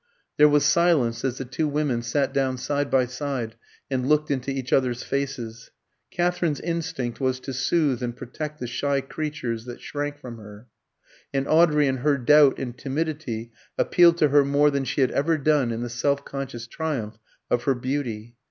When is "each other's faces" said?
4.49-5.69